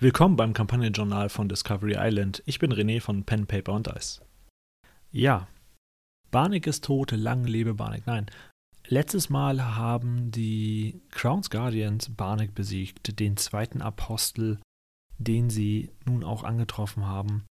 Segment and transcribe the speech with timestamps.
[0.00, 2.40] Willkommen beim Kampagnenjournal von Discovery Island.
[2.46, 4.22] Ich bin René von Pen, Paper und Dice.
[5.10, 5.48] Ja,
[6.30, 8.06] Barnick ist tot, lang lebe Barnick.
[8.06, 8.26] Nein,
[8.86, 14.60] letztes Mal haben die Crowns Guardians Barnick besiegt, den zweiten Apostel,
[15.18, 17.44] den sie nun auch angetroffen haben.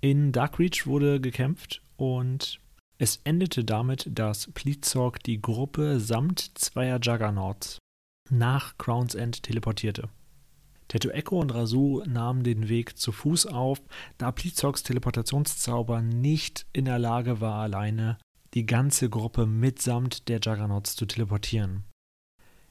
[0.00, 2.58] In Darkreach wurde gekämpft und
[2.96, 7.80] es endete damit, dass Pleatzorg die Gruppe samt zweier Juggernauts
[8.30, 10.08] nach Crown's End teleportierte.
[10.88, 13.82] Tattoo Echo und Rasu nahmen den Weg zu Fuß auf,
[14.18, 18.18] da Pleatzorgs Teleportationszauber nicht in der Lage war, alleine
[18.54, 21.84] die ganze Gruppe mitsamt der Juggernauts zu teleportieren.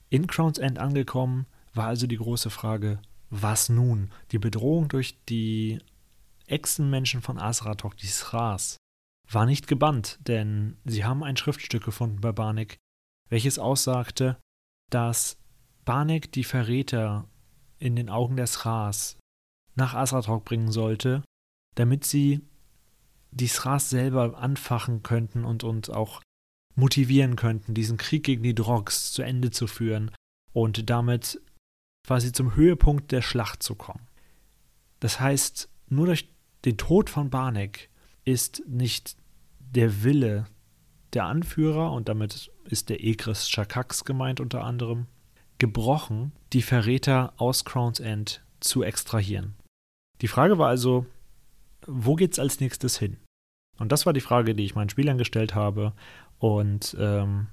[0.09, 2.99] In Crown's End angekommen, war also die große Frage,
[3.29, 4.11] was nun?
[4.31, 5.79] Die Bedrohung durch die
[6.47, 8.77] Echsenmenschen von Asratok, die Sras,
[9.29, 12.77] war nicht gebannt, denn sie haben ein Schriftstück gefunden bei Barnek,
[13.29, 14.37] welches aussagte,
[14.91, 15.37] dass
[15.83, 17.27] Barnek die Verräter
[17.85, 19.17] in den Augen der Sras
[19.75, 21.23] nach Asratok bringen sollte,
[21.75, 22.41] damit sie
[23.31, 26.21] die Sras selber anfachen könnten und uns auch
[26.75, 30.11] motivieren könnten, diesen Krieg gegen die Drogs zu Ende zu führen
[30.51, 31.39] und damit
[32.07, 34.07] quasi zum Höhepunkt der Schlacht zu kommen.
[34.99, 36.29] Das heißt, nur durch
[36.65, 37.89] den Tod von Barnek
[38.23, 39.15] ist nicht
[39.59, 40.47] der Wille
[41.13, 45.07] der Anführer, und damit ist der Egris Shakax gemeint unter anderem,
[45.65, 49.55] gebrochen, die Verräter aus Crown's End zu extrahieren.
[50.21, 51.07] Die Frage war also,
[51.87, 53.17] wo geht's als nächstes hin?
[53.79, 55.93] Und das war die Frage, die ich meinen Spielern gestellt habe
[56.37, 57.47] und ähm,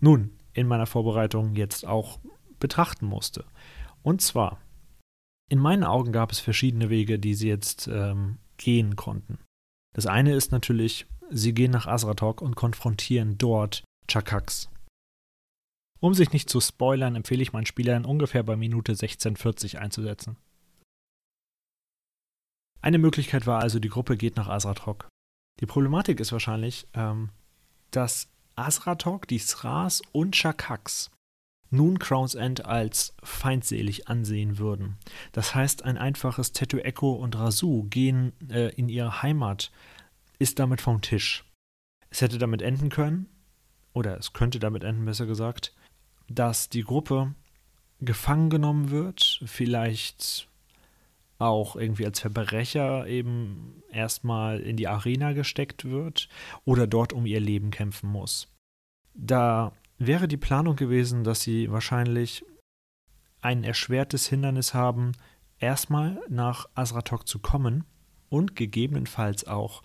[0.00, 2.18] nun in meiner Vorbereitung jetzt auch
[2.58, 3.44] betrachten musste.
[4.02, 4.58] Und zwar,
[5.48, 9.38] in meinen Augen gab es verschiedene Wege, die sie jetzt ähm, gehen konnten.
[9.94, 14.68] Das eine ist natürlich, sie gehen nach Azratok und konfrontieren dort Chakax.
[16.00, 20.36] Um sich nicht zu spoilern, empfehle ich meinen Spielern ungefähr bei Minute 1640 einzusetzen.
[22.82, 25.08] Eine Möglichkeit war also, die Gruppe geht nach Azratok.
[25.60, 27.30] Die Problematik ist wahrscheinlich, ähm,
[27.90, 31.10] dass Azratok, die Sras und Chakax
[31.70, 34.98] nun Crown's End als feindselig ansehen würden.
[35.32, 39.72] Das heißt, ein einfaches Tattoo Echo und Rasu gehen äh, in ihre Heimat,
[40.38, 41.44] ist damit vom Tisch.
[42.10, 43.28] Es hätte damit enden können,
[43.92, 45.74] oder es könnte damit enden, besser gesagt,
[46.28, 47.34] dass die Gruppe
[48.00, 50.48] gefangen genommen wird, vielleicht
[51.38, 56.28] auch irgendwie als Verbrecher eben erstmal in die Arena gesteckt wird
[56.64, 58.48] oder dort um ihr Leben kämpfen muss.
[59.14, 62.44] Da wäre die Planung gewesen, dass sie wahrscheinlich
[63.40, 65.12] ein erschwertes Hindernis haben,
[65.58, 67.84] erstmal nach Azratok zu kommen
[68.28, 69.82] und gegebenenfalls auch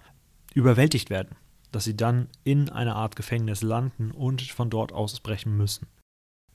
[0.54, 1.36] überwältigt werden,
[1.72, 5.88] dass sie dann in einer Art Gefängnis landen und von dort ausbrechen müssen.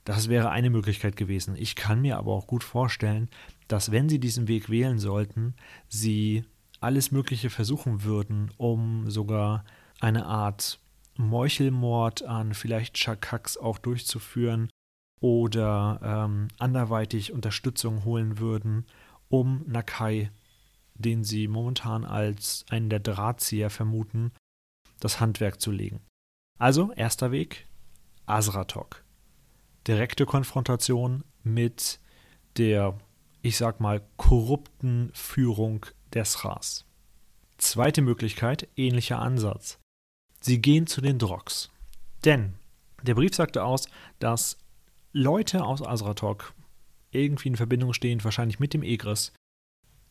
[0.06, 1.56] Das wäre eine Möglichkeit gewesen.
[1.56, 3.28] Ich kann mir aber auch gut vorstellen,
[3.66, 5.54] dass wenn sie diesen Weg wählen sollten,
[5.88, 6.44] sie
[6.80, 9.64] alles Mögliche versuchen würden, um sogar
[9.98, 10.78] eine Art
[11.16, 14.70] Meuchelmord an vielleicht Chakax auch durchzuführen
[15.20, 18.86] oder ähm, anderweitig Unterstützung holen würden,
[19.28, 20.30] um Nakai,
[20.94, 24.30] den sie momentan als einen der Drahtzieher vermuten,
[25.00, 25.98] das Handwerk zu legen.
[26.60, 27.66] Also, erster Weg,
[28.26, 29.05] Azratok.
[29.86, 32.00] Direkte Konfrontation mit
[32.56, 32.98] der,
[33.42, 36.84] ich sag mal, korrupten Führung des Ras.
[37.58, 39.78] Zweite Möglichkeit, ähnlicher Ansatz.
[40.40, 41.70] Sie gehen zu den Drogs.
[42.24, 42.54] Denn
[43.02, 43.88] der Brief sagte aus,
[44.18, 44.58] dass
[45.12, 46.52] Leute aus Azratok
[47.10, 49.32] irgendwie in Verbindung stehend, wahrscheinlich mit dem Egris,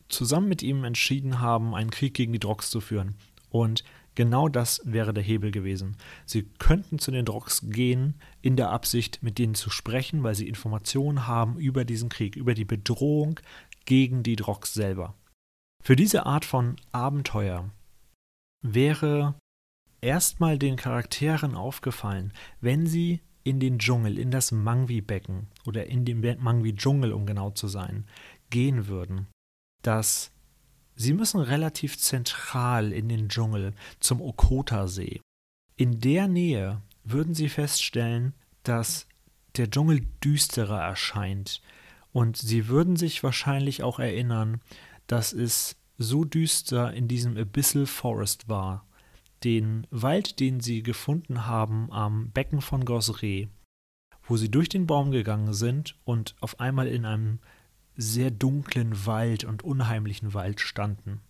[0.08, 3.16] zusammen mit ihm entschieden haben, einen Krieg gegen die Drogs zu führen.
[3.50, 3.84] Und
[4.16, 5.96] genau das wäre der Hebel gewesen.
[6.24, 10.48] Sie könnten zu den Drogs gehen, in der Absicht, mit denen zu sprechen, weil sie
[10.48, 13.38] Informationen haben über diesen Krieg, über die Bedrohung
[13.84, 15.14] gegen die Drogs selber.
[15.84, 17.70] Für diese Art von Abenteuer
[18.62, 19.36] wäre
[20.00, 26.20] erstmal den Charakteren aufgefallen, wenn sie in den Dschungel, in das Mangwi-Becken oder in den
[26.20, 28.06] Mangwi-Dschungel, um genau zu sein,
[28.50, 29.28] gehen würden,
[29.82, 30.32] dass
[30.96, 35.20] sie müssen relativ zentral in den Dschungel zum Okota-See.
[35.76, 39.06] In der Nähe würden sie feststellen, dass
[39.56, 41.60] der Dschungel düsterer erscheint
[42.12, 44.60] und sie würden sich wahrscheinlich auch erinnern,
[45.06, 48.86] dass es so düster in diesem Abyssal Forest war,
[49.44, 53.48] den Wald, den sie gefunden haben am Becken von Gosre,
[54.22, 57.38] wo sie durch den Baum gegangen sind und auf einmal in einem
[57.96, 61.20] sehr dunklen Wald und unheimlichen Wald standen.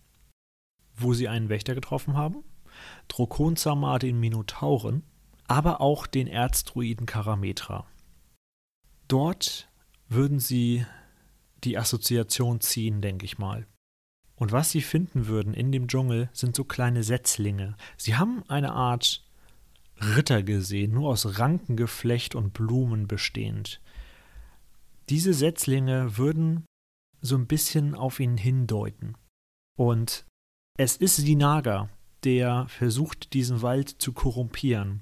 [0.95, 2.43] Wo sie einen Wächter getroffen haben,
[3.07, 5.03] Drokonzama den Minotauren,
[5.47, 7.85] aber auch den Erzdruiden Karametra.
[9.07, 9.69] Dort
[10.09, 10.85] würden sie
[11.63, 13.65] die Assoziation ziehen, denke ich mal.
[14.35, 17.75] Und was sie finden würden in dem Dschungel, sind so kleine Setzlinge.
[17.97, 19.23] Sie haben eine Art
[19.99, 23.81] Ritter gesehen, nur aus Rankengeflecht und Blumen bestehend.
[25.09, 26.65] Diese Setzlinge würden
[27.21, 29.15] so ein bisschen auf ihn hindeuten.
[29.77, 30.25] Und
[30.77, 31.89] es ist Sinaga,
[32.23, 35.01] der versucht, diesen Wald zu korrumpieren.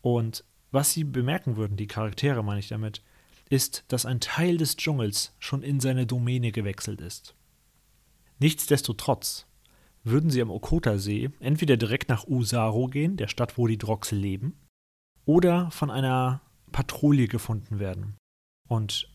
[0.00, 3.02] Und was sie bemerken würden, die Charaktere meine ich damit,
[3.50, 7.34] ist, dass ein Teil des Dschungels schon in seine Domäne gewechselt ist.
[8.38, 9.46] Nichtsdestotrotz
[10.04, 14.58] würden sie am Okota-See entweder direkt nach Usaro gehen, der Stadt, wo die Drogs leben,
[15.24, 16.40] oder von einer
[16.72, 18.16] Patrouille gefunden werden.
[18.68, 19.12] Und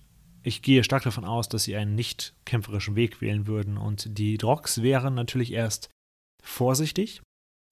[0.48, 3.78] ich gehe stark davon aus, dass sie einen nicht kämpferischen Weg wählen würden.
[3.78, 5.90] Und die Drogs wären natürlich erst
[6.42, 7.22] vorsichtig,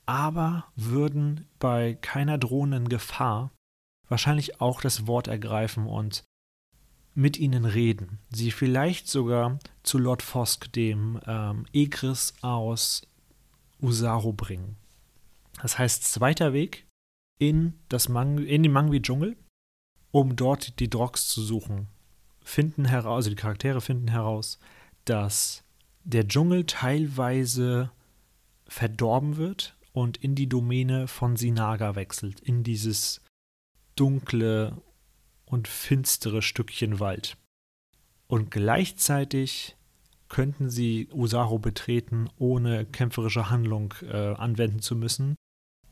[0.06, 3.52] aber würden bei keiner drohenden Gefahr
[4.10, 6.26] wahrscheinlich auch das Wort ergreifen und
[7.14, 13.08] mit ihnen reden, sie vielleicht sogar zu Lord Fosk, dem ähm, Egris aus
[13.82, 14.76] Usaro, bringen.
[15.62, 16.86] Das heißt, zweiter Weg
[17.40, 19.38] in, das Mang in den Mangwi-Dschungel,
[20.12, 21.88] um dort die Drogs zu suchen.
[22.46, 24.60] Finden heraus, also die Charaktere finden heraus,
[25.04, 25.64] dass
[26.04, 27.92] der Dschungel teilweise
[28.68, 33.22] verdorben wird und in die Domäne von Sinaga wechselt, in dieses
[33.96, 34.82] dunkle
[35.46, 37.36] und finstere Stückchen Wald.
[38.28, 39.76] Und gleichzeitig
[40.30, 45.36] könnten sie Usaro betreten, ohne kämpferische Handlung äh, anwenden zu müssen,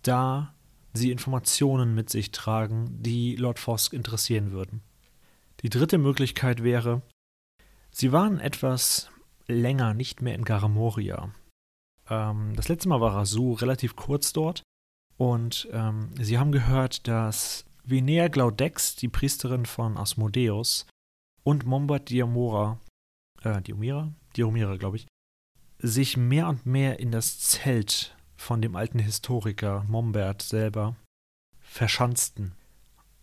[0.04, 0.54] da
[0.94, 4.82] sie Informationen mit sich tragen, die Lord Fosk interessieren würden.
[5.64, 7.02] Die dritte Möglichkeit wäre,
[7.90, 9.10] sie waren etwas
[9.48, 11.34] länger nicht mehr in Garamoria.
[12.10, 14.64] Ähm, das letzte Mal war Rasu relativ kurz dort
[15.18, 20.86] und ähm, sie haben gehört, dass Venea Glaudex, die Priesterin von Asmodeus,
[21.44, 22.80] und Mombad Diamora,
[23.42, 24.14] äh, Diomira?
[24.36, 25.08] Diomira, glaube ich,
[25.80, 30.96] sich mehr und mehr in das Zelt von dem alten Historiker Mombert selber
[31.60, 32.54] verschanzten.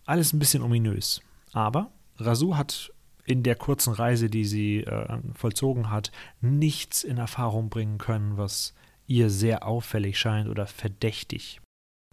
[0.05, 1.21] Alles ein bisschen ominös.
[1.53, 1.91] Aber
[2.25, 2.91] Rasu hat
[3.25, 8.73] in der kurzen Reise, die sie äh, vollzogen hat, nichts in Erfahrung bringen können, was
[9.07, 11.61] ihr sehr auffällig scheint oder verdächtig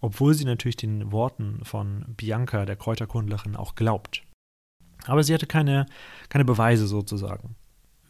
[0.00, 4.24] obwohl sie natürlich den Worten von Bianca, der Kräuterkundlerin, auch glaubt.
[5.06, 5.86] Aber sie hatte keine,
[6.28, 7.56] keine Beweise sozusagen.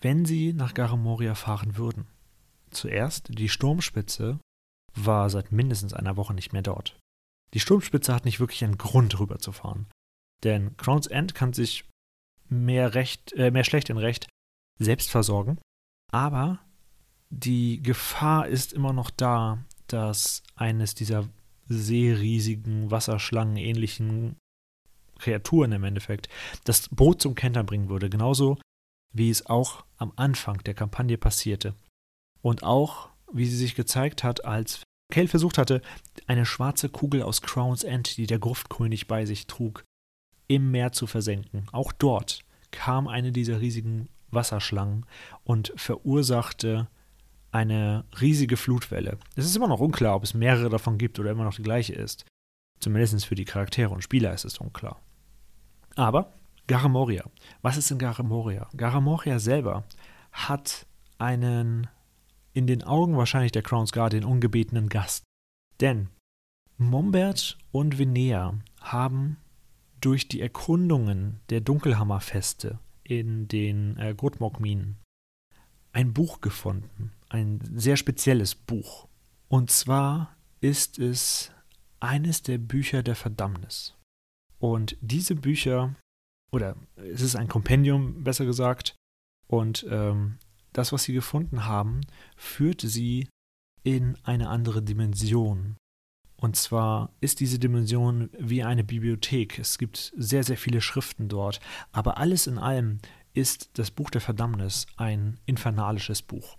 [0.01, 2.07] Wenn sie nach Garamoria fahren würden.
[2.71, 4.39] Zuerst, die Sturmspitze
[4.95, 6.99] war seit mindestens einer Woche nicht mehr dort.
[7.55, 9.87] Die Sturmspitze hat nicht wirklich einen Grund rüberzufahren.
[10.45, 11.85] Denn Crown's End kann sich
[12.49, 14.29] mehr, recht, äh, mehr schlecht in Recht
[14.79, 15.59] selbst versorgen.
[16.13, 16.61] Aber
[17.31, 21.29] die Gefahr ist immer noch da, dass eines dieser
[21.69, 24.37] seeriesigen, Wasserschlangen-ähnlichen
[25.19, 26.29] Kreaturen im Endeffekt
[26.65, 28.09] das Boot zum Kentern bringen würde.
[28.09, 28.59] Genauso
[29.13, 31.75] wie es auch am Anfang der Kampagne passierte.
[32.41, 34.83] Und auch, wie sie sich gezeigt hat, als
[35.13, 35.83] Cale versucht hatte,
[36.27, 39.85] eine schwarze Kugel aus Crown's End, die der Gruftkönig bei sich trug,
[40.49, 41.67] im Meer zu versenken.
[41.73, 42.41] Auch dort
[42.71, 45.07] kam eine dieser riesigen Wasserschlangen
[45.45, 46.89] und verursachte
[47.51, 49.19] eine riesige Flutwelle.
[49.37, 51.95] Es ist immer noch unklar, ob es mehrere davon gibt oder immer noch die gleiche
[51.95, 52.25] ist.
[52.81, 55.01] Zumindest für die Charaktere und Spieler ist es unklar.
[55.97, 56.35] Aber
[56.67, 57.25] Garamoria.
[57.63, 58.69] Was ist in Garamoria?
[58.77, 59.85] Garamoria selber
[60.33, 60.87] hat
[61.17, 61.89] einen
[62.53, 65.25] in den Augen wahrscheinlich der Crown's Guardian ungebetenen Gast.
[65.81, 66.09] Denn
[66.77, 69.39] Mombert und Venea haben
[70.01, 74.97] durch die Erkundungen der Dunkelhammerfeste in den äh, Grotmog-Minen
[75.93, 79.09] ein Buch gefunden, ein sehr spezielles Buch.
[79.49, 81.51] Und zwar ist es
[82.01, 83.95] eines der Bücher der Verdammnis.
[84.59, 85.95] Und diese Bücher,
[86.53, 88.95] oder es ist ein Kompendium, besser gesagt,
[89.47, 90.39] und ähm,
[90.73, 92.03] das, was sie gefunden haben,
[92.37, 93.29] führt sie
[93.83, 95.77] in eine andere Dimension.
[96.41, 99.59] Und zwar ist diese Dimension wie eine Bibliothek.
[99.59, 101.59] Es gibt sehr, sehr viele Schriften dort.
[101.91, 103.01] Aber alles in allem
[103.35, 106.57] ist das Buch der Verdammnis ein infernalisches Buch.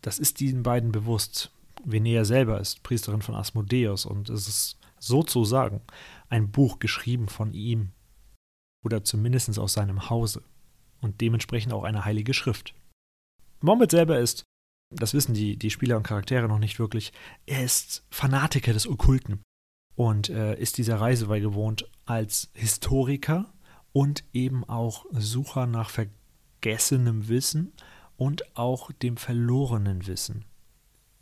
[0.00, 1.50] Das ist diesen beiden bewusst.
[1.84, 5.82] Venea selber ist Priesterin von Asmodeus und es ist sozusagen
[6.30, 7.90] ein Buch geschrieben von ihm
[8.84, 10.42] oder zumindest aus seinem Hause
[11.02, 12.74] und dementsprechend auch eine heilige Schrift.
[13.60, 14.44] Mohammed selber ist,
[14.94, 17.12] das wissen die, die Spieler und Charaktere noch nicht wirklich,
[17.46, 19.42] er ist Fanatiker des Okkulten
[19.94, 23.52] und äh, ist dieser Reise beigewohnt als Historiker
[23.92, 27.72] und eben auch Sucher nach vergessenem Wissen
[28.16, 30.44] und auch dem verlorenen Wissen.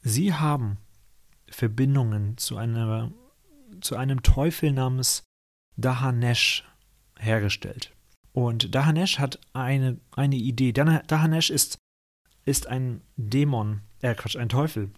[0.02, 0.78] Sie haben
[1.48, 3.12] Verbindungen zu, einer,
[3.80, 5.22] zu einem Teufel namens
[5.76, 6.64] Dahanesh
[7.18, 7.94] hergestellt.
[8.32, 10.72] Und Dahanesh hat eine, eine Idee.
[10.72, 11.78] Dahanesh ist,
[12.44, 14.90] ist ein Dämon, äh Quatsch, ein Teufel,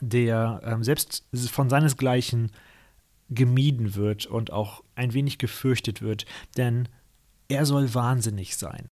[0.00, 2.52] der ähm, selbst von seinesgleichen
[3.30, 6.24] gemieden wird und auch ein wenig gefürchtet wird,
[6.56, 6.88] denn
[7.48, 8.88] er soll wahnsinnig sein.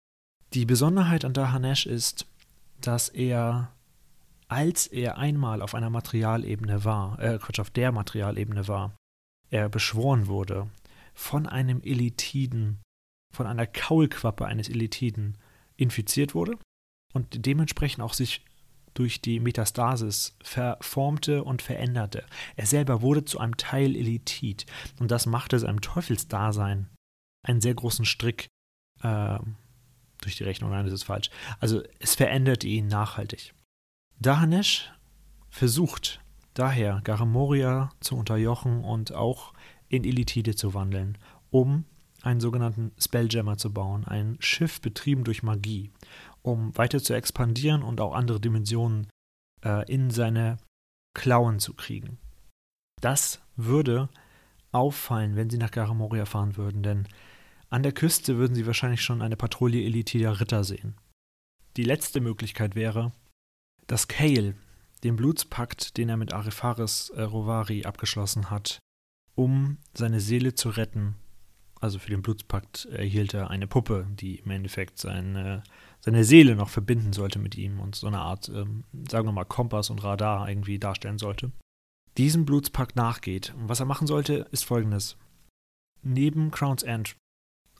[0.53, 2.25] Die Besonderheit an Dahanesh ist,
[2.81, 3.71] dass er,
[4.47, 8.95] als er einmal auf einer Materialebene war, äh, Quatsch, auf der Materialebene war,
[9.50, 10.67] er beschworen wurde
[11.13, 12.81] von einem Elitiden,
[13.31, 15.38] von einer Kaulquappe eines Elitiden
[15.77, 16.57] infiziert wurde
[17.13, 18.43] und dementsprechend auch sich
[18.93, 22.25] durch die Metastasis verformte und veränderte.
[22.55, 24.65] Er selber wurde zu einem Teil Elitid
[25.00, 26.89] und das machte seinem Teufelsdasein
[27.43, 28.48] einen sehr großen Strick
[29.01, 29.39] äh,
[30.22, 30.72] durch die Rechnung.
[30.72, 31.29] Nein, das ist falsch.
[31.60, 33.53] Also es veränderte ihn nachhaltig.
[34.20, 34.91] Dahanesh
[35.50, 36.22] versucht
[36.53, 39.53] daher Garamoria zu unterjochen und auch
[39.89, 41.17] in Elitide zu wandeln,
[41.50, 41.86] um
[42.22, 45.91] einen sogenannten Spelljammer zu bauen, ein Schiff betrieben durch Magie,
[46.43, 49.07] um weiter zu expandieren und auch andere Dimensionen
[49.65, 50.57] äh, in seine
[51.15, 52.19] Klauen zu kriegen.
[53.01, 54.09] Das würde
[54.71, 57.07] auffallen, wenn sie nach Garamoria fahren würden, denn
[57.69, 60.95] an der Küste würden sie wahrscheinlich schon eine Patrouille elitider Ritter sehen.
[61.75, 63.12] Die letzte Möglichkeit wäre,
[63.88, 64.55] dass Kale
[65.03, 68.79] den Blutspakt, den er mit Arifaris äh, Rovari abgeschlossen hat,
[69.35, 71.15] um seine Seele zu retten,
[71.83, 75.63] also für den Blutspakt erhielt er eine Puppe, die im Endeffekt seine,
[75.99, 79.43] seine Seele noch verbinden sollte mit ihm und so eine Art, ähm, sagen wir mal,
[79.43, 81.51] Kompass und Radar irgendwie darstellen sollte.
[82.17, 83.53] Diesem Blutspakt nachgeht.
[83.57, 85.17] Und was er machen sollte, ist folgendes.
[86.01, 87.17] Neben Crown's End,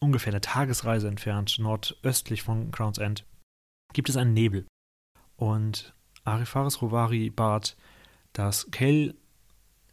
[0.02, 3.26] ungefähr eine Tagesreise entfernt, nordöstlich von Crown's End,
[3.94, 4.66] gibt es einen Nebel.
[5.38, 5.94] Und
[6.26, 7.78] Arifaris Rovari bat,
[8.34, 9.16] dass Kell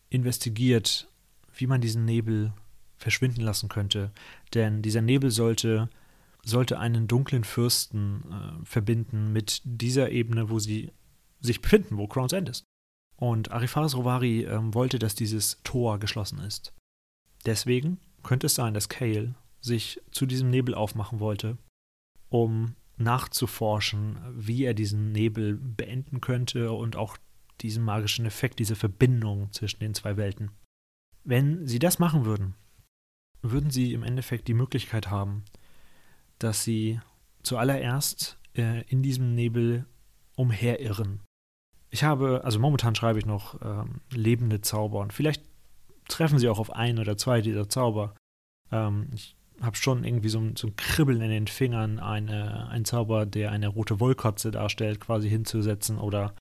[0.09, 1.07] investigiert,
[1.55, 2.53] wie man diesen Nebel
[3.01, 4.13] verschwinden lassen könnte.
[4.55, 5.89] Denn dieser Nebel sollte,
[6.45, 10.93] sollte einen dunklen Fürsten äh, verbinden mit dieser Ebene, wo sie
[11.41, 12.65] sich befinden, wo Crown's End ist.
[13.17, 16.73] Und Arifaris Rovari ähm, wollte, dass dieses Tor geschlossen ist.
[17.47, 21.57] Deswegen könnte es sein, dass Kale sich zu diesem Nebel aufmachen wollte,
[22.29, 27.17] um nachzuforschen, wie er diesen Nebel beenden könnte und auch
[27.63, 30.51] diesen magischen Effekt, diese Verbindung zwischen den zwei Welten.
[31.25, 32.55] Wenn sie das machen würden,
[33.43, 35.45] würden sie im Endeffekt die Möglichkeit haben,
[36.39, 37.01] dass sie
[37.43, 39.87] zuallererst äh, in diesem Nebel
[40.37, 41.21] umherirren.
[41.91, 45.43] Ich habe, also momentan schreibe ich noch ähm, lebende Zauber und vielleicht
[46.09, 48.15] treffen sie auch auf ein oder zwei dieser Zauber.
[48.71, 53.27] Ähm, ich habe schon irgendwie so, so, ein Kribbeln in den Fingern, eine, einen Zauber,
[53.27, 56.35] der eine rote Wollkotze darstellt, quasi hinzusetzen oder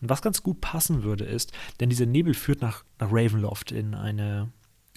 [0.00, 4.50] was ganz gut passen würde ist, denn dieser Nebel führt nach, nach Ravenloft in eine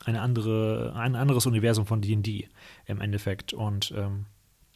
[0.06, 2.48] eine andere, ein anderes Universum von D&D
[2.86, 3.54] im Endeffekt.
[3.54, 4.26] Und ähm,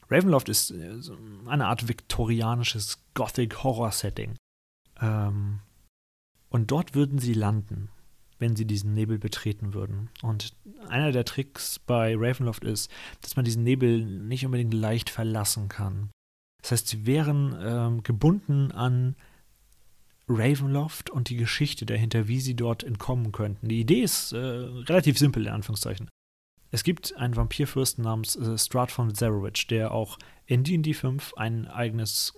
[0.09, 0.99] Ravenloft ist äh,
[1.45, 4.35] eine Art viktorianisches Gothic-Horror-Setting.
[5.01, 5.59] Ähm,
[6.49, 7.89] und dort würden sie landen,
[8.39, 10.09] wenn sie diesen Nebel betreten würden.
[10.23, 10.55] Und
[10.87, 16.09] einer der Tricks bei Ravenloft ist, dass man diesen Nebel nicht unbedingt leicht verlassen kann.
[16.61, 19.15] Das heißt, sie wären ähm, gebunden an
[20.29, 23.67] Ravenloft und die Geschichte dahinter, wie sie dort entkommen könnten.
[23.67, 26.07] Die Idee ist äh, relativ simpel, in Anführungszeichen.
[26.71, 31.67] Es gibt einen Vampirfürsten namens äh, Strahd von Zarowitch, der auch in D&D 5 ein
[31.67, 32.33] eigenes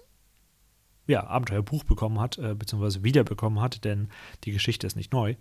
[1.08, 4.10] ja, Abenteuerbuch bekommen hat, äh, beziehungsweise wiederbekommen hat, denn
[4.46, 5.36] die Geschichte ist nicht neu.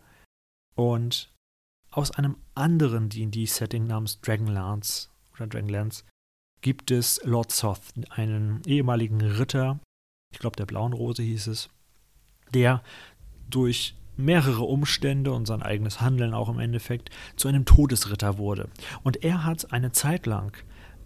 [0.74, 1.32] Und
[1.90, 6.04] aus einem anderen D&D-Setting namens Dragonlance oder Dragonlance
[6.60, 9.80] gibt es Lord Soth, einen ehemaligen Ritter,
[10.32, 11.70] ich glaube der Blauen Rose hieß es,
[12.54, 12.82] der
[13.48, 18.68] durch mehrere Umstände und sein eigenes Handeln auch im Endeffekt zu einem Todesritter wurde.
[19.02, 20.56] Und er hat eine Zeit lang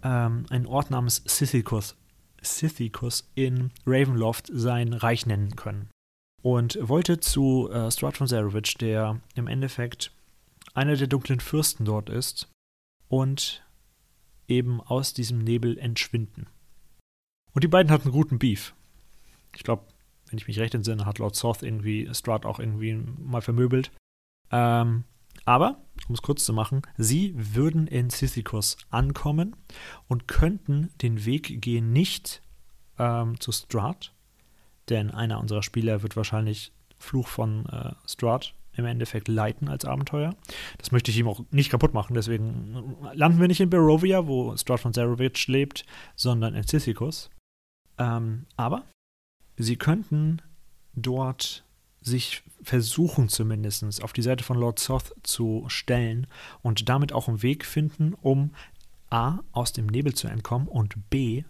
[0.03, 1.95] ähm, einen Ort namens Scythicus,
[2.43, 5.89] Scythicus in Ravenloft sein Reich nennen können.
[6.43, 10.11] Und wollte zu äh, Strahd von Zarevich, der im Endeffekt
[10.73, 12.49] einer der dunklen Fürsten dort ist,
[13.07, 13.63] und
[14.47, 16.47] eben aus diesem Nebel entschwinden.
[17.53, 18.73] Und die beiden hatten guten Beef.
[19.55, 19.85] Ich glaube,
[20.35, 23.89] wenn ich mich recht entsinne, hat Lord Soth irgendwie Strahd auch irgendwie mal vermöbelt.
[24.51, 25.05] Ähm,
[25.45, 25.77] aber,
[26.09, 29.55] um es kurz zu machen, sie würden in Sisychus ankommen
[30.09, 32.41] und könnten den Weg gehen nicht
[32.99, 34.13] ähm, zu Strahd,
[34.89, 40.35] denn einer unserer Spieler wird wahrscheinlich Fluch von äh, Strahd im Endeffekt leiten als Abenteuer.
[40.79, 44.57] Das möchte ich ihm auch nicht kaputt machen, deswegen landen wir nicht in Barovia, wo
[44.57, 45.85] Strahd von Zarovich lebt,
[46.17, 47.29] sondern in Sisychus.
[47.97, 48.83] Ähm, aber
[49.57, 50.41] sie könnten
[50.93, 51.63] dort
[52.01, 56.27] sich versuchen zumindest auf die Seite von Lord Soth zu stellen
[56.61, 58.51] und damit auch einen Weg finden, um
[59.09, 61.43] A, aus dem Nebel zu entkommen und B,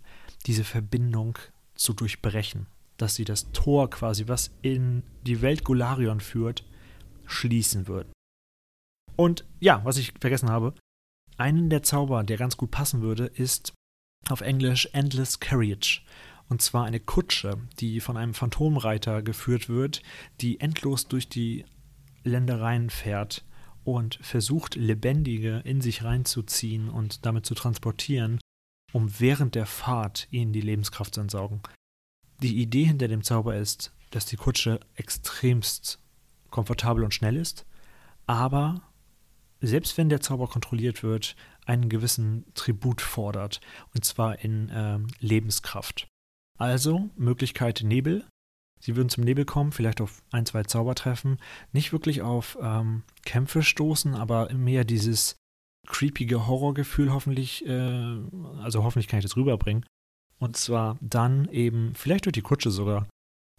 [0.46, 1.38] diese Verbindung
[1.76, 2.68] zu durchbrechen.
[2.98, 6.64] Dass sie das Tor quasi, was in die Welt Golarion führt,
[7.26, 8.12] schließen würden.
[9.16, 10.74] Und ja, was ich vergessen habe,
[11.38, 13.74] einen der Zauber, der ganz gut passen würde, ist
[14.30, 16.02] auf Englisch Endless Carriage.
[16.48, 20.02] Und zwar eine Kutsche, die von einem Phantomreiter geführt wird,
[20.42, 21.66] die endlos durch die
[22.24, 23.44] Ländereien fährt
[23.84, 28.40] und versucht, Lebendige in sich reinzuziehen und damit zu transportieren,
[28.92, 31.62] um während der Fahrt ihnen die Lebenskraft zu entsaugen.
[32.42, 36.00] Die Idee hinter dem Zauber ist, dass die Kutsche extremst
[36.50, 37.66] komfortabel und schnell ist,
[38.28, 38.82] aber
[39.62, 41.36] selbst wenn der Zauber kontrolliert wird,
[41.66, 43.62] einen gewissen Tribut fordert,
[43.94, 46.08] und zwar in äh, Lebenskraft.
[46.58, 48.26] Also Möglichkeit Nebel.
[48.80, 51.40] Sie würden zum Nebel kommen, vielleicht auf ein, zwei Zauber treffen,
[51.72, 55.38] nicht wirklich auf ähm, Kämpfe stoßen, aber mehr dieses
[55.88, 58.20] creepige Horrorgefühl hoffentlich, äh,
[58.62, 59.86] also hoffentlich kann ich das rüberbringen.
[60.38, 63.08] Und zwar dann eben, vielleicht durch die Kutsche sogar,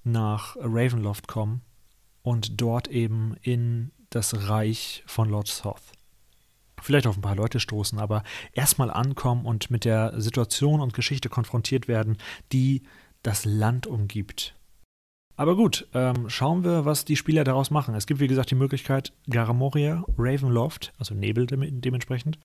[0.05, 1.63] nach Ravenloft kommen
[2.23, 5.96] und dort eben in das Reich von Lord Soth
[6.81, 11.29] vielleicht auf ein paar Leute stoßen, aber erstmal ankommen und mit der Situation und Geschichte
[11.29, 12.19] konfrontiert werden,
[12.53, 12.83] die
[13.23, 14.55] das Land umgibt.
[15.37, 17.95] Aber gut, ähm, schauen wir, was die Spieler daraus machen.
[17.95, 22.39] Es gibt, wie gesagt, die Möglichkeit, Garamoria, Ravenloft, also Nebel dementsprechend,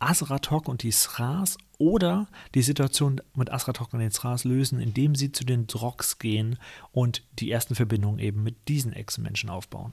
[0.00, 5.30] Asratok und die Sras oder die Situation mit Asratok und den Sras lösen, indem sie
[5.30, 6.58] zu den Drogs gehen
[6.90, 9.92] und die ersten Verbindungen eben mit diesen Echsenmenschen aufbauen.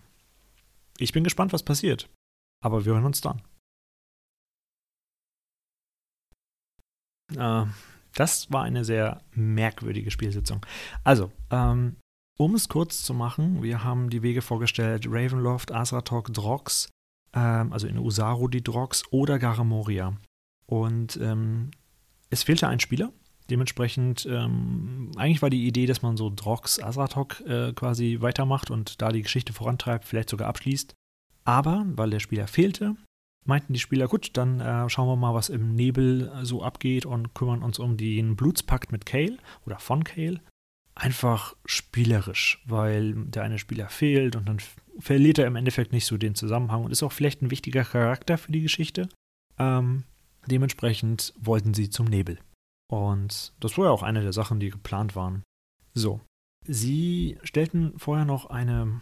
[0.97, 2.09] Ich bin gespannt, was passiert.
[2.63, 3.41] Aber wir hören uns dann.
[7.37, 7.65] Äh,
[8.15, 10.65] das war eine sehr merkwürdige Spielsitzung.
[11.03, 11.95] Also, ähm,
[12.37, 16.89] um es kurz zu machen, wir haben die Wege vorgestellt: Ravenloft, Asratok, Drox,
[17.33, 20.13] ähm, also in Usaru die Drox oder Garamoria.
[20.65, 21.71] Und ähm,
[22.29, 23.11] es fehlte ein Spieler.
[23.49, 29.01] Dementsprechend, ähm, eigentlich war die Idee, dass man so Drox, Asratok äh, quasi weitermacht und
[29.01, 30.95] da die Geschichte vorantreibt, vielleicht sogar abschließt.
[31.43, 32.95] Aber weil der Spieler fehlte,
[33.45, 37.05] meinten die Spieler, gut, dann äh, schauen wir mal, was im Nebel äh, so abgeht
[37.05, 40.41] und kümmern uns um den Blutspakt mit Kale oder von Kale.
[40.93, 44.59] Einfach spielerisch, weil der eine Spieler fehlt und dann
[44.99, 48.37] verliert er im Endeffekt nicht so den Zusammenhang und ist auch vielleicht ein wichtiger Charakter
[48.37, 49.09] für die Geschichte.
[49.57, 50.03] Ähm,
[50.47, 52.39] dementsprechend wollten sie zum Nebel.
[52.91, 55.43] Und das war ja auch eine der Sachen, die geplant waren.
[55.93, 56.19] So.
[56.67, 59.01] Sie stellten vorher noch eine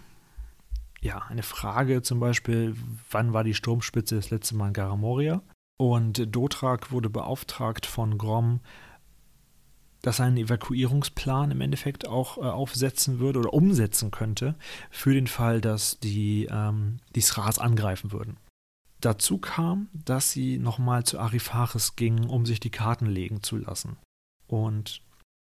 [1.02, 2.76] ja, eine Frage zum Beispiel,
[3.10, 5.42] wann war die Sturmspitze das letzte Mal in Garamoria?
[5.78, 8.60] Und Dotrak wurde beauftragt von Grom,
[10.02, 14.56] dass er einen Evakuierungsplan im Endeffekt auch äh, aufsetzen würde oder umsetzen könnte,
[14.90, 18.38] für den Fall, dass die, ähm, die Sras angreifen würden.
[19.02, 23.98] Dazu kam, dass sie nochmal zu Arifaris gingen, um sich die Karten legen zu lassen.
[24.48, 25.02] Und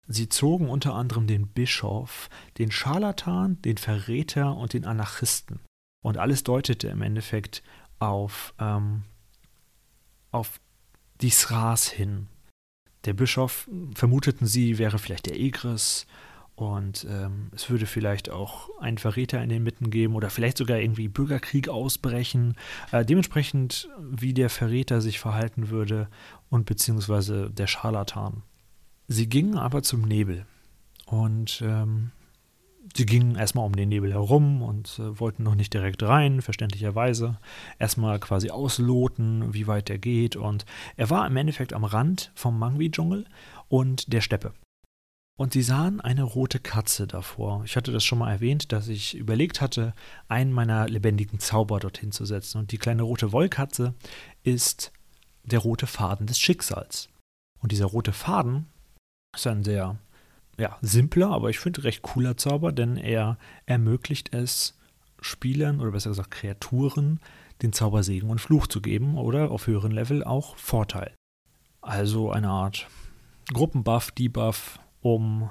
[0.06, 5.60] Sie zogen unter anderem den Bischof, den Scharlatan, den Verräter und den Anarchisten.
[6.02, 7.62] Und alles deutete im Endeffekt
[7.98, 9.04] auf, ähm,
[10.30, 10.60] auf
[11.20, 12.28] die Sras hin.
[13.06, 16.06] Der Bischof, vermuteten sie, wäre vielleicht der Egris
[16.56, 20.78] und ähm, es würde vielleicht auch einen Verräter in den Mitten geben oder vielleicht sogar
[20.78, 22.56] irgendwie Bürgerkrieg ausbrechen.
[22.92, 26.08] Äh, dementsprechend, wie der Verräter sich verhalten würde
[26.50, 28.42] und beziehungsweise der Scharlatan.
[29.06, 30.46] Sie gingen aber zum Nebel
[31.06, 32.10] und ähm,
[32.96, 37.38] sie gingen erstmal um den Nebel herum und äh, wollten noch nicht direkt rein, verständlicherweise.
[37.78, 40.64] Erstmal quasi ausloten, wie weit er geht und
[40.96, 43.26] er war im Endeffekt am Rand vom Mangwi-Dschungel
[43.68, 44.54] und der Steppe.
[45.36, 47.62] Und sie sahen eine rote Katze davor.
[47.64, 49.92] Ich hatte das schon mal erwähnt, dass ich überlegt hatte,
[50.28, 52.58] einen meiner lebendigen Zauber dorthin zu setzen.
[52.58, 53.94] Und die kleine rote Wollkatze
[54.44, 54.92] ist
[55.42, 57.08] der rote Faden des Schicksals.
[57.58, 58.66] Und dieser rote Faden
[59.34, 59.96] ist ein sehr
[60.58, 64.78] ja, simpler, aber ich finde recht cooler Zauber, denn er ermöglicht es
[65.20, 67.20] Spielern oder besser gesagt Kreaturen
[67.62, 71.14] den Zauber Segen und Fluch zu geben oder auf höheren Level auch Vorteil.
[71.80, 72.88] Also eine Art
[73.52, 75.50] Gruppenbuff, Debuff um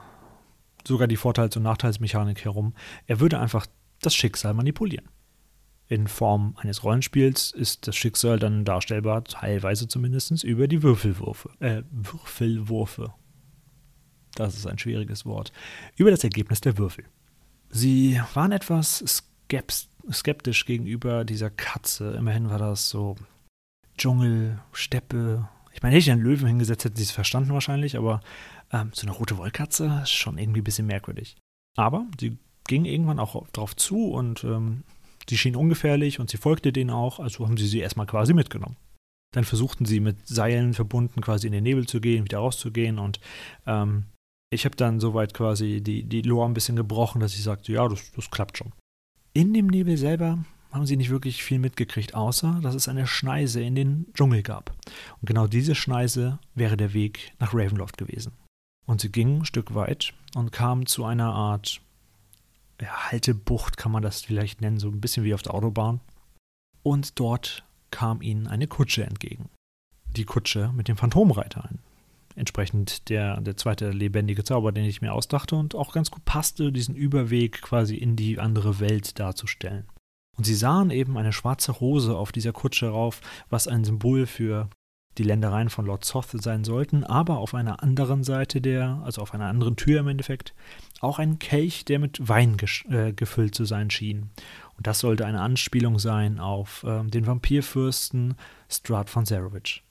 [0.85, 2.73] sogar die Vorteils- und Nachteilsmechanik herum.
[3.07, 3.67] Er würde einfach
[4.01, 5.07] das Schicksal manipulieren.
[5.87, 11.49] In Form eines Rollenspiels ist das Schicksal dann darstellbar, teilweise zumindest, über die Würfelwürfe.
[11.59, 13.13] Äh, Würfelwürfe
[14.35, 15.51] das ist ein schwieriges Wort,
[15.95, 17.05] über das Ergebnis der Würfel.
[17.69, 19.23] Sie waren etwas
[20.11, 22.11] skeptisch gegenüber dieser Katze.
[22.11, 23.15] Immerhin war das so
[23.97, 25.47] Dschungel, Steppe.
[25.73, 28.21] Ich meine, hätte ich einen Löwen hingesetzt, hätten sie es verstanden wahrscheinlich, aber
[28.71, 31.35] ähm, so eine rote Wollkatze ist schon irgendwie ein bisschen merkwürdig.
[31.75, 34.83] Aber sie ging irgendwann auch drauf zu und ähm,
[35.29, 38.77] sie schien ungefährlich und sie folgte denen auch, also haben sie sie erstmal quasi mitgenommen.
[39.33, 42.99] Dann versuchten sie mit Seilen verbunden quasi in den Nebel zu gehen, wieder rauszugehen.
[42.99, 43.19] Und
[43.65, 44.05] ähm,
[44.53, 47.87] ich habe dann soweit quasi die, die Lore ein bisschen gebrochen, dass ich sagte, ja,
[47.87, 48.71] das, das klappt schon.
[49.33, 53.61] In dem Nebel selber haben sie nicht wirklich viel mitgekriegt, außer dass es eine Schneise
[53.61, 54.75] in den Dschungel gab.
[55.21, 58.33] Und genau diese Schneise wäre der Weg nach Ravenloft gewesen.
[58.85, 61.81] Und sie gingen ein Stück weit und kamen zu einer Art
[62.81, 66.01] ja, Haltebucht, kann man das vielleicht nennen, so ein bisschen wie auf der Autobahn.
[66.81, 69.49] Und dort kam ihnen eine Kutsche entgegen.
[70.17, 71.79] Die Kutsche mit dem Phantomreiter ein.
[72.35, 76.71] Entsprechend der, der zweite lebendige Zauber, den ich mir ausdachte und auch ganz gut passte,
[76.71, 79.85] diesen Überweg quasi in die andere Welt darzustellen.
[80.35, 84.69] Und sie sahen eben eine schwarze Rose auf dieser Kutsche rauf, was ein Symbol für
[85.17, 89.33] die Ländereien von Lord Soth sein sollten, aber auf einer anderen Seite der, also auf
[89.33, 90.55] einer anderen Tür im Endeffekt,
[91.01, 92.57] auch ein Kelch, der mit Wein
[92.89, 94.31] äh, gefüllt zu sein schien.
[94.75, 98.35] Und das sollte eine Anspielung sein auf äh, den Vampirfürsten
[98.69, 99.83] Strahd von Zarovich.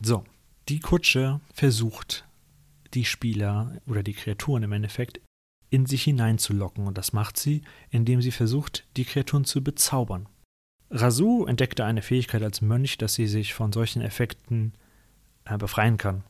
[0.00, 0.22] So,
[0.68, 2.24] die Kutsche versucht,
[2.94, 5.20] die Spieler oder die Kreaturen im Endeffekt
[5.70, 6.86] in sich hineinzulocken.
[6.86, 10.28] Und das macht sie, indem sie versucht, die Kreaturen zu bezaubern.
[10.90, 14.72] Rasu entdeckte eine Fähigkeit als Mönch, dass sie sich von solchen Effekten
[15.44, 16.22] äh, befreien kann.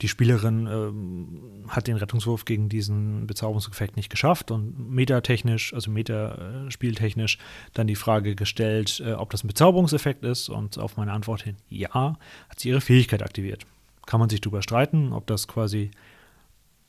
[0.00, 7.38] Die Spielerin äh, hat den Rettungswurf gegen diesen Bezauberungseffekt nicht geschafft und metatechnisch, also metaspieltechnisch,
[7.74, 11.56] dann die Frage gestellt, äh, ob das ein Bezauberungseffekt ist und auf meine Antwort hin
[11.68, 12.16] ja,
[12.48, 13.66] hat sie ihre Fähigkeit aktiviert.
[14.06, 15.90] Kann man sich darüber streiten, ob das quasi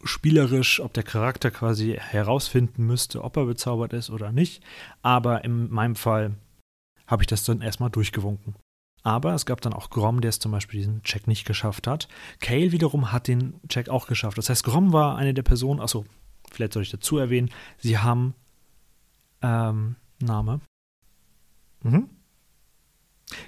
[0.03, 4.63] spielerisch, ob der Charakter quasi herausfinden müsste, ob er bezaubert ist oder nicht.
[5.01, 6.35] Aber in meinem Fall
[7.07, 8.55] habe ich das dann erstmal durchgewunken.
[9.03, 12.07] Aber es gab dann auch Grom, der es zum Beispiel diesen Check nicht geschafft hat.
[12.39, 14.37] Kale wiederum hat den Check auch geschafft.
[14.37, 16.05] Das heißt, Grom war eine der Personen, achso,
[16.51, 18.35] vielleicht soll ich dazu erwähnen, sie haben
[19.41, 20.61] ähm, Name.
[21.83, 22.09] Mhm.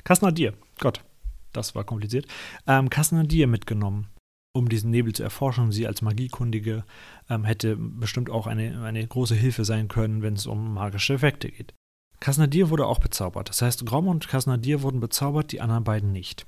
[0.04, 1.04] Kasnadir, Gott,
[1.52, 2.26] das war kompliziert.
[2.66, 4.08] Ähm, Kasnadir mitgenommen,
[4.54, 5.72] um diesen Nebel zu erforschen.
[5.72, 6.84] Sie als Magiekundige
[7.30, 11.52] ähm, hätte bestimmt auch eine, eine große Hilfe sein können, wenn es um magische Effekte
[11.52, 11.74] geht.
[12.23, 13.49] Kasnadir wurde auch bezaubert.
[13.49, 16.47] Das heißt, Grom und Kasnadir wurden bezaubert, die anderen beiden nicht.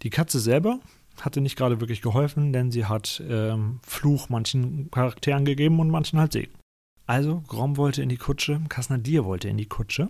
[0.00, 0.80] Die Katze selber
[1.20, 6.18] hatte nicht gerade wirklich geholfen, denn sie hat ähm, Fluch manchen Charakteren gegeben und manchen
[6.18, 6.54] halt Segen.
[7.04, 10.08] Also, Grom wollte in die Kutsche, Kasnadir wollte in die Kutsche.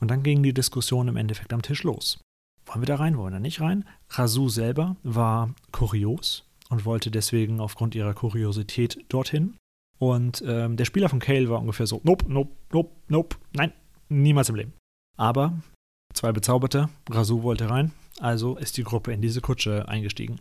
[0.00, 2.20] Und dann ging die Diskussion im Endeffekt am Tisch los.
[2.64, 3.84] Wollen wir da rein, wollen wir da nicht rein?
[4.10, 9.56] Rasu selber war kurios und wollte deswegen aufgrund ihrer Kuriosität dorthin.
[9.98, 13.72] Und ähm, der Spieler von Kale war ungefähr so: Nope, nope, nope, nope, nein,
[14.12, 14.74] Niemals im Leben.
[15.16, 15.58] Aber
[16.12, 20.38] zwei Bezauberte, Rasu wollte rein, also ist die Gruppe in diese Kutsche eingestiegen.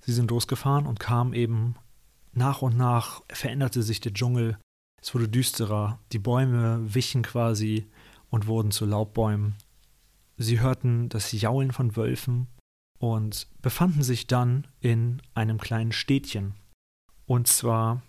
[0.00, 1.76] Sie sind losgefahren und kamen eben
[2.32, 4.58] nach und nach, veränderte sich der Dschungel,
[5.00, 7.86] es wurde düsterer, die Bäume wichen quasi
[8.30, 9.54] und wurden zu Laubbäumen.
[10.36, 12.48] Sie hörten das Jaulen von Wölfen
[12.98, 16.54] und befanden sich dann in einem kleinen Städtchen.
[17.26, 18.02] Und zwar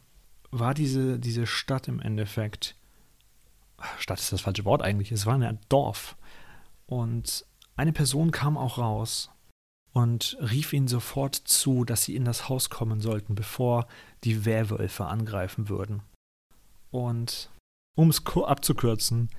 [0.51, 2.75] war diese, diese Stadt im Endeffekt
[3.99, 6.17] Stadt ist das falsche Wort eigentlich, es war ein Dorf.
[6.85, 9.29] Und eine Person kam auch raus
[9.93, 13.87] und rief ihnen sofort zu, dass sie in das Haus kommen sollten, bevor
[14.23, 16.01] die Werwölfe angreifen würden.
[16.91, 17.49] Und
[17.95, 19.29] um es abzukürzen,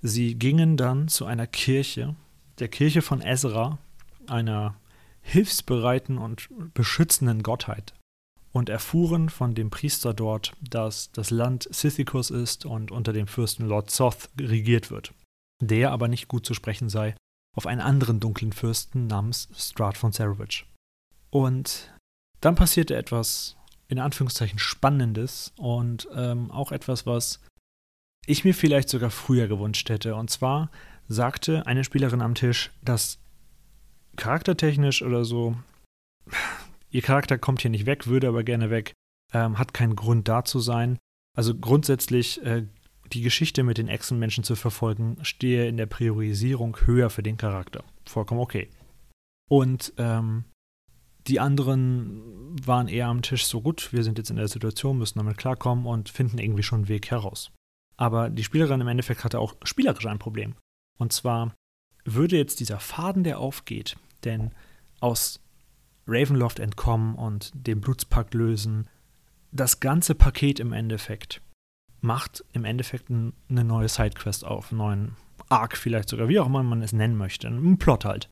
[0.00, 2.16] sie gingen dann zu einer Kirche,
[2.58, 3.78] der Kirche von Ezra,
[4.26, 4.74] einer
[5.22, 7.94] hilfsbereiten und beschützenden Gottheit
[8.52, 13.66] und erfuhren von dem Priester dort, dass das Land Scythicus ist und unter dem Fürsten
[13.66, 15.14] Lord Soth regiert wird,
[15.60, 17.14] der aber nicht gut zu sprechen sei
[17.56, 20.66] auf einen anderen dunklen Fürsten namens Strahd von Sarovich.
[21.30, 21.92] Und
[22.40, 23.56] dann passierte etwas
[23.88, 27.40] in Anführungszeichen Spannendes und ähm, auch etwas, was
[28.26, 30.14] ich mir vielleicht sogar früher gewünscht hätte.
[30.14, 30.70] Und zwar
[31.08, 33.18] sagte eine Spielerin am Tisch, dass
[34.16, 35.56] charaktertechnisch oder so
[36.90, 38.92] Ihr Charakter kommt hier nicht weg, würde aber gerne weg,
[39.32, 40.98] ähm, hat keinen Grund da zu sein.
[41.36, 42.66] Also grundsätzlich äh,
[43.12, 47.84] die Geschichte mit den Echsenmenschen zu verfolgen, stehe in der Priorisierung höher für den Charakter.
[48.06, 48.68] Vollkommen okay.
[49.48, 50.44] Und ähm,
[51.26, 55.18] die anderen waren eher am Tisch so gut, wir sind jetzt in der Situation, müssen
[55.18, 57.50] damit klarkommen und finden irgendwie schon einen Weg heraus.
[57.96, 60.54] Aber die Spielerin im Endeffekt hatte auch spielerisch ein Problem.
[60.98, 61.54] Und zwar
[62.04, 64.52] würde jetzt dieser Faden, der aufgeht, denn
[65.00, 65.40] aus
[66.10, 68.88] Ravenloft entkommen und den Blutspakt lösen.
[69.52, 71.40] Das ganze Paket im Endeffekt
[72.00, 75.16] macht im Endeffekt eine neue Sidequest auf, einen neuen
[75.48, 78.28] Arc vielleicht sogar, wie auch immer man es nennen möchte, einen Plot halt.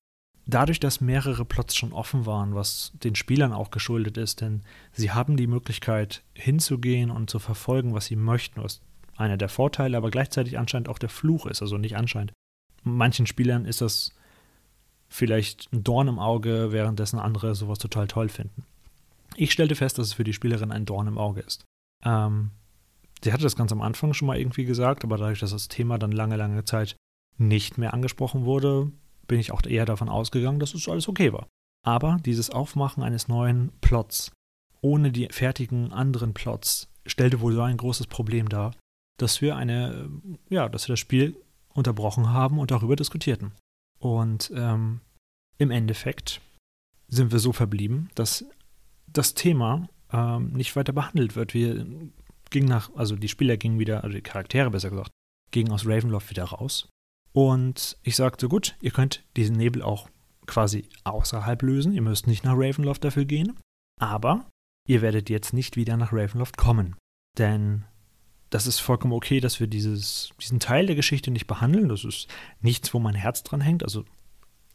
[0.47, 4.63] Dadurch, dass mehrere Plots schon offen waren, was den Spielern auch geschuldet ist, denn
[4.93, 8.81] sie haben die Möglichkeit hinzugehen und zu verfolgen, was sie möchten, was
[9.17, 12.33] einer der Vorteile, aber gleichzeitig anscheinend auch der Fluch ist, also nicht anscheinend.
[12.83, 14.13] Manchen Spielern ist das
[15.09, 18.65] vielleicht ein Dorn im Auge, währenddessen andere sowas total toll finden.
[19.37, 21.65] Ich stellte fest, dass es für die Spielerin ein Dorn im Auge ist.
[22.05, 22.51] Ähm,
[23.23, 25.99] sie hatte das ganz am Anfang schon mal irgendwie gesagt, aber dadurch, dass das Thema
[25.99, 26.97] dann lange, lange Zeit
[27.37, 28.91] nicht mehr angesprochen wurde,
[29.27, 31.47] bin ich auch eher davon ausgegangen, dass es alles okay war.
[31.87, 34.33] Aber dieses Aufmachen eines neuen Plots
[34.81, 38.75] ohne die fertigen anderen Plots stellte wohl so ein großes Problem dar,
[39.19, 40.09] dass wir eine,
[40.49, 41.37] ja, dass wir das Spiel
[41.75, 43.53] unterbrochen haben und darüber diskutierten.
[43.99, 45.01] Und ähm,
[45.59, 46.41] im Endeffekt
[47.09, 48.45] sind wir so verblieben, dass
[49.07, 51.55] das Thema ähm, nicht weiter behandelt wird.
[51.55, 51.87] Wir
[52.51, 55.11] gingen nach, also die Spieler gingen wieder, also die Charaktere besser gesagt,
[55.51, 56.89] gingen aus Ravenloft wieder raus.
[57.33, 60.09] Und ich sagte, gut, ihr könnt diesen Nebel auch
[60.47, 61.93] quasi außerhalb lösen.
[61.93, 63.59] Ihr müsst nicht nach Ravenloft dafür gehen.
[64.01, 64.49] Aber
[64.87, 66.97] ihr werdet jetzt nicht wieder nach Ravenloft kommen.
[67.37, 67.85] Denn
[68.51, 71.89] das ist vollkommen okay, dass wir dieses, diesen Teil der Geschichte nicht behandeln.
[71.89, 72.29] Das ist
[72.61, 73.83] nichts, wo mein Herz dran hängt.
[73.83, 74.05] Also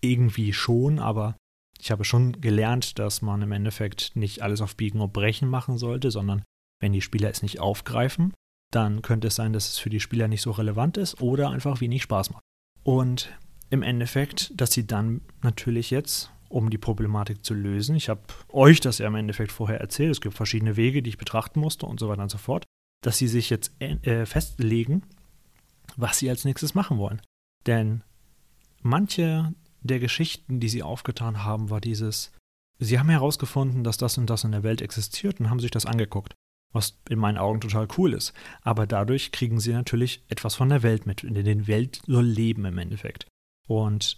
[0.02, 1.36] irgendwie schon, aber
[1.80, 5.78] ich habe schon gelernt, dass man im Endeffekt nicht alles auf Biegen und Brechen machen
[5.78, 6.44] sollte, sondern
[6.80, 8.34] wenn die Spieler es nicht aufgreifen,
[8.72, 11.82] dann könnte es sein, dass es für die Spieler nicht so relevant ist oder einfach
[11.82, 12.44] wenig Spaß macht.
[12.84, 13.30] Und
[13.70, 18.80] im Endeffekt, dass sie dann natürlich jetzt, um die Problematik zu lösen, ich habe euch
[18.80, 22.00] das ja im Endeffekt vorher erzählt, es gibt verschiedene Wege, die ich betrachten musste und
[22.00, 22.66] so weiter und so fort,
[23.04, 25.04] dass sie sich jetzt äh, festlegen,
[25.96, 27.22] was sie als nächstes machen wollen.
[27.68, 28.02] Denn
[28.82, 32.32] manche der Geschichten, die sie aufgetan haben, war dieses,
[32.80, 35.86] sie haben herausgefunden, dass das und das in der Welt existiert und haben sich das
[35.86, 36.34] angeguckt,
[36.72, 38.34] was in meinen Augen total cool ist.
[38.62, 42.66] Aber dadurch kriegen sie natürlich etwas von der Welt mit, in die Welt soll leben
[42.66, 43.28] im Endeffekt.
[43.68, 44.18] Und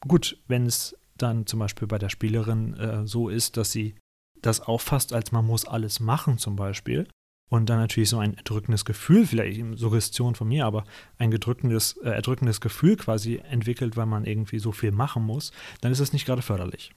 [0.00, 3.94] gut, wenn es dann zum Beispiel bei der Spielerin äh, so ist, dass sie
[4.40, 7.06] das auffasst, als man muss alles machen zum Beispiel,
[7.50, 10.84] und dann natürlich so ein erdrückendes Gefühl, vielleicht Suggestion von mir, aber
[11.18, 15.92] ein gedrückendes, äh, erdrückendes Gefühl quasi entwickelt, weil man irgendwie so viel machen muss, dann
[15.92, 16.92] ist es nicht gerade förderlich.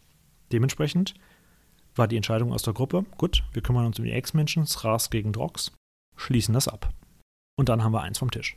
[0.51, 1.13] Dementsprechend
[1.95, 5.33] war die Entscheidung aus der Gruppe, gut, wir kümmern uns um die Ex-Menschen, Ras gegen
[5.33, 5.71] Drox,
[6.15, 6.93] schließen das ab.
[7.57, 8.55] Und dann haben wir eins vom Tisch.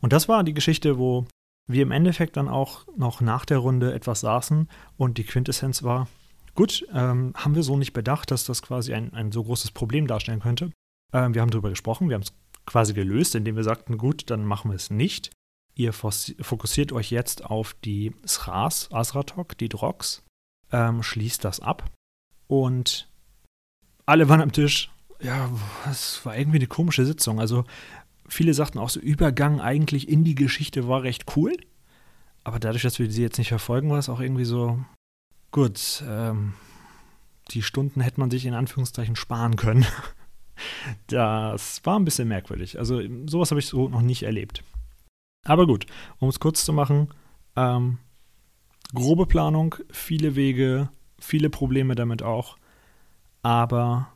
[0.00, 1.26] Und das war die Geschichte, wo
[1.68, 6.08] wir im Endeffekt dann auch noch nach der Runde etwas saßen und die Quintessenz war,
[6.54, 10.06] gut, ähm, haben wir so nicht bedacht, dass das quasi ein, ein so großes Problem
[10.06, 10.70] darstellen könnte.
[11.12, 12.32] Ähm, wir haben darüber gesprochen, wir haben es
[12.66, 15.30] quasi gelöst, indem wir sagten, gut, dann machen wir es nicht.
[15.74, 20.24] Ihr fokussiert euch jetzt auf die Sras, Asratok, die Drox,
[20.72, 21.90] ähm, schließt das ab
[22.46, 23.08] und
[24.06, 24.90] alle waren am Tisch.
[25.20, 25.50] Ja,
[25.90, 27.40] es war irgendwie eine komische Sitzung.
[27.40, 27.64] Also
[28.28, 31.56] viele sagten auch so, Übergang eigentlich in die Geschichte war recht cool.
[32.44, 34.78] Aber dadurch, dass wir sie jetzt nicht verfolgen, war es auch irgendwie so,
[35.50, 36.54] gut, ähm,
[37.50, 39.84] die Stunden hätte man sich in Anführungszeichen sparen können.
[41.08, 42.78] Das war ein bisschen merkwürdig.
[42.78, 44.62] Also sowas habe ich so noch nicht erlebt.
[45.44, 45.86] Aber gut,
[46.18, 47.08] um es kurz zu machen,
[47.54, 47.98] ähm,
[48.94, 52.56] grobe Planung, viele Wege, viele Probleme damit auch,
[53.42, 54.08] aber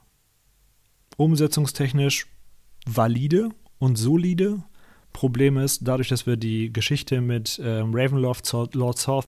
[1.17, 2.27] umsetzungstechnisch
[2.87, 4.63] valide und solide.
[5.13, 9.25] Problem ist, dadurch, dass wir die Geschichte mit ähm, Ravenloft, Lord South,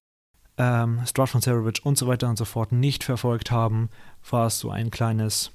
[0.59, 3.89] ähm, von Cerovich und so weiter und so fort nicht verfolgt haben,
[4.29, 5.51] war es so ein kleines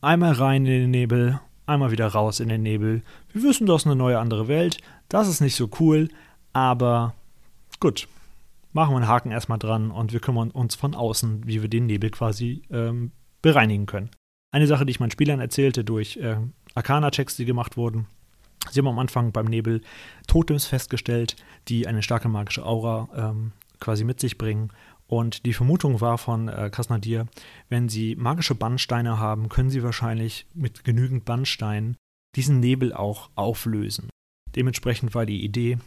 [0.00, 3.02] Einmal rein in den Nebel, einmal wieder raus in den Nebel.
[3.32, 4.78] Wir wissen, das ist eine neue andere Welt.
[5.08, 6.08] Das ist nicht so cool,
[6.52, 7.14] aber
[7.80, 8.08] gut.
[8.72, 11.86] Machen wir einen Haken erstmal dran und wir kümmern uns von außen, wie wir den
[11.86, 14.10] Nebel quasi ähm, bereinigen können.
[14.52, 16.36] Eine Sache, die ich meinen Spielern erzählte durch äh,
[16.74, 18.06] Arcana-Checks, die gemacht wurden.
[18.70, 19.80] Sie haben am Anfang beim Nebel
[20.26, 21.36] Totems festgestellt,
[21.68, 24.70] die eine starke magische Aura ähm, quasi mit sich bringen
[25.06, 27.26] und die Vermutung war von äh, Kasnadir,
[27.68, 31.96] wenn sie magische Bannsteine haben, können sie wahrscheinlich mit genügend Bannsteinen
[32.34, 34.10] diesen Nebel auch auflösen.
[34.54, 35.78] Dementsprechend war die Idee,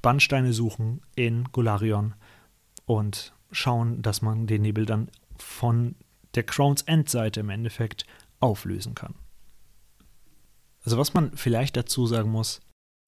[0.00, 2.14] Bannsteine suchen in Golarion
[2.86, 5.96] und schauen, dass man den Nebel dann von
[6.34, 8.06] der Crowns End-Seite im Endeffekt
[8.38, 9.14] auflösen kann.
[10.84, 12.60] Also was man vielleicht dazu sagen muss,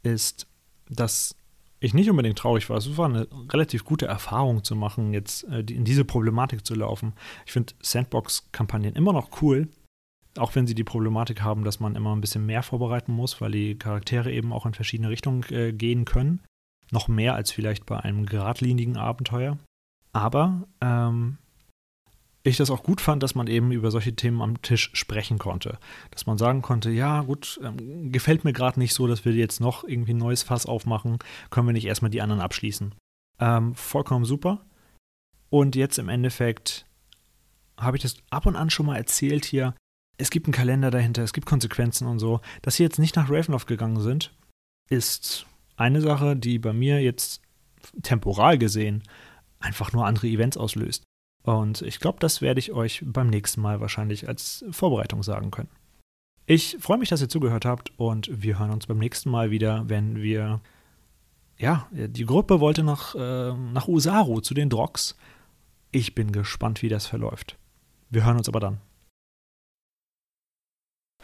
[0.02, 0.46] ist,
[0.88, 1.36] dass
[1.80, 2.76] ich nicht unbedingt traurig war.
[2.76, 7.14] Es war eine relativ gute Erfahrung zu machen, jetzt äh, in diese Problematik zu laufen.
[7.46, 9.68] Ich finde Sandbox-Kampagnen immer noch cool,
[10.36, 13.50] auch wenn sie die Problematik haben, dass man immer ein bisschen mehr vorbereiten muss, weil
[13.50, 16.40] die Charaktere eben auch in verschiedene Richtungen äh, gehen können.
[16.92, 19.58] Noch mehr als vielleicht bei einem geradlinigen Abenteuer.
[20.12, 21.38] Aber ähm,
[22.42, 25.78] ich das auch gut fand, dass man eben über solche Themen am Tisch sprechen konnte.
[26.10, 29.60] Dass man sagen konnte, ja gut, ähm, gefällt mir gerade nicht so, dass wir jetzt
[29.60, 31.18] noch irgendwie ein neues Fass aufmachen,
[31.50, 32.94] können wir nicht erstmal die anderen abschließen.
[33.38, 34.64] Ähm, vollkommen super.
[35.50, 36.86] Und jetzt im Endeffekt
[37.78, 39.74] habe ich das ab und an schon mal erzählt hier.
[40.16, 42.40] Es gibt einen Kalender dahinter, es gibt Konsequenzen und so.
[42.62, 44.32] Dass sie jetzt nicht nach Ravenloft gegangen sind,
[44.88, 47.42] ist eine Sache, die bei mir jetzt
[48.02, 49.02] temporal gesehen
[49.60, 51.04] einfach nur andere Events auslöst.
[51.42, 55.70] Und ich glaube, das werde ich euch beim nächsten Mal wahrscheinlich als Vorbereitung sagen können.
[56.46, 59.88] Ich freue mich, dass ihr zugehört habt und wir hören uns beim nächsten Mal wieder,
[59.88, 60.60] wenn wir.
[61.58, 65.14] Ja, die Gruppe wollte nach, äh, nach Usaru zu den Drogs.
[65.92, 67.58] Ich bin gespannt, wie das verläuft.
[68.08, 68.80] Wir hören uns aber dann.